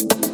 [0.00, 0.27] you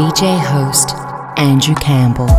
[0.00, 0.94] DJ host,
[1.36, 2.29] Andrew Campbell.